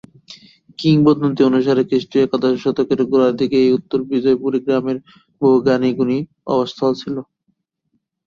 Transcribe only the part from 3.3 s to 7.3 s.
দিকে এই উত্তর বিজয়পুর গ্রামে বহু জ্ঞানী-গুণীর আবাসস্থল ছিল।